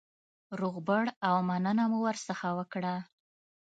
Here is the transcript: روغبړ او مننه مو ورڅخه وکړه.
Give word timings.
روغبړ 0.59 1.05
او 1.27 1.35
مننه 1.49 1.85
مو 1.91 1.99
ورڅخه 2.05 2.49
وکړه. 2.57 2.95